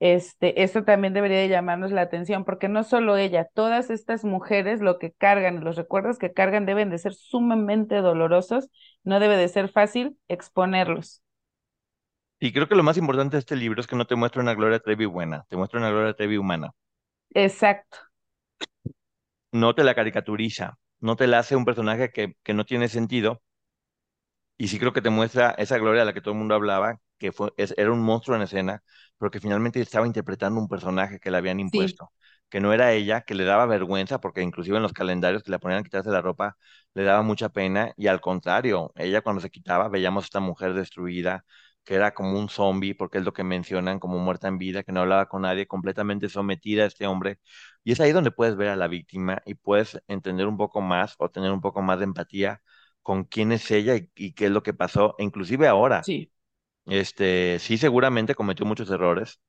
[0.00, 4.82] este, eso también debería de llamarnos la atención, porque no solo ella, todas estas mujeres
[4.82, 8.70] lo que cargan, los recuerdos que cargan deben de ser sumamente dolorosos,
[9.04, 11.23] no debe de ser fácil exponerlos.
[12.44, 14.54] Y creo que lo más importante de este libro es que no te muestra una
[14.54, 16.70] Gloria Trevi buena, te muestra una Gloria Trevi humana.
[17.34, 17.98] Exacto,
[19.52, 23.40] No te la caricaturiza, no te la hace un personaje que, que no tiene sentido.
[24.56, 27.00] Y sí creo que te muestra esa Gloria de la que todo el mundo hablaba,
[27.18, 28.82] que fue, es- era un monstruo en escena,
[29.18, 32.12] pero que finalmente estaba interpretando un personaje que le habían sí, impuesto,
[32.48, 35.58] que no era ella, que le daba vergüenza, porque inclusive en los calendarios que le
[35.58, 36.56] ponían a quitarse la ropa,
[36.94, 40.74] le daba mucha pena, y al contrario, ella cuando se quitaba, veíamos a esta mujer
[40.74, 41.44] destruida,
[41.84, 44.92] que era como un zombie, porque es lo que mencionan, como muerta en vida, que
[44.92, 47.38] no hablaba con nadie, completamente sometida a este hombre.
[47.84, 51.14] Y es ahí donde puedes ver a la víctima y puedes entender un poco más
[51.18, 52.62] o tener un poco más de empatía
[53.02, 56.08] con quién es ella y, y qué es lo que pasó, e inclusive ahora.
[56.08, 56.30] sí.
[56.86, 59.40] Este, sí, seguramente cometió muchos errores,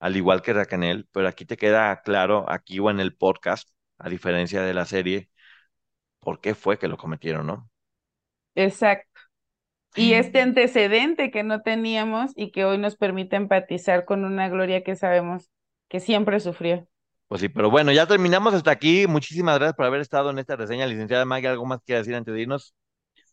[0.00, 4.08] al igual que Racanel, pero aquí te queda claro, aquí o en el podcast, a
[4.10, 5.30] diferencia de la serie,
[6.20, 7.70] por qué fue que lo cometieron, ¿no?
[8.54, 9.11] Exacto.
[9.94, 14.82] Y este antecedente que no teníamos y que hoy nos permite empatizar con una Gloria
[14.84, 15.50] que sabemos
[15.88, 16.86] que siempre sufrió.
[17.28, 19.06] Pues sí, pero bueno, ya terminamos hasta aquí.
[19.08, 21.48] Muchísimas gracias por haber estado en esta reseña, licenciada Maggie.
[21.48, 22.74] ¿Algo más que decir antes de irnos?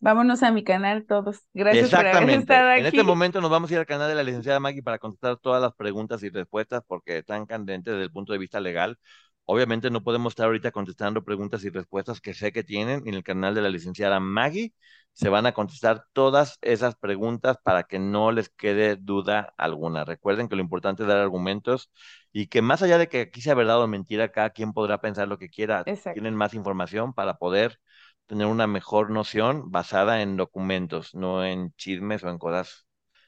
[0.00, 1.40] Vámonos a mi canal todos.
[1.54, 3.04] Gracias por haber estado En este aquí.
[3.04, 5.74] momento nos vamos a ir al canal de la licenciada Maggie para contestar todas las
[5.74, 8.98] preguntas y respuestas porque están candentes desde el punto de vista legal.
[9.44, 13.06] Obviamente no podemos estar ahorita contestando preguntas y respuestas que sé que tienen.
[13.06, 14.72] En el canal de la licenciada Maggie
[15.20, 20.04] se van a contestar todas esas preguntas para que no les quede duda alguna.
[20.04, 21.90] Recuerden que lo importante es dar argumentos
[22.32, 25.28] y que más allá de que aquí sea verdad o mentira, cada quien podrá pensar
[25.28, 25.82] lo que quiera.
[25.84, 26.14] Exacto.
[26.14, 27.78] Tienen más información para poder
[28.26, 32.86] tener una mejor noción basada en documentos, no en chismes o en cosas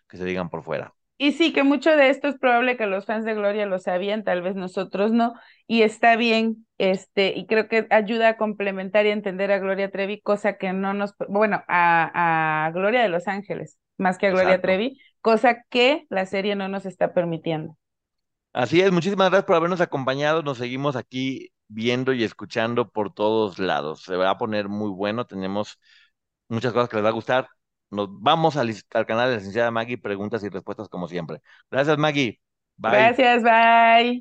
[0.09, 0.95] que se digan por fuera.
[1.19, 4.25] Y sí, que mucho de esto es probable que los fans de Gloria lo sabían,
[4.25, 5.35] tal vez nosotros no,
[5.69, 9.91] y está bien, este, y creo que ayuda a complementar y a entender a Gloria
[9.91, 14.31] Trevi, cosa que no nos, bueno, a, a Gloria de Los Ángeles, más que a
[14.31, 14.63] Gloria Exacto.
[14.63, 17.77] Trevi, cosa que la serie no nos está permitiendo.
[18.53, 20.43] Así es, muchísimas gracias por habernos acompañado.
[20.43, 24.03] Nos seguimos aquí viendo y escuchando por todos lados.
[24.03, 25.27] Se va a poner muy bueno.
[25.27, 25.79] Tenemos
[26.49, 27.49] muchas cosas que les va a gustar.
[27.93, 31.41] Nos vamos al, al canal de la licenciada Maggie, preguntas y respuestas como siempre.
[31.71, 32.41] Gracias, Maggie.
[32.77, 33.17] Bye.
[33.17, 34.21] Gracias, bye.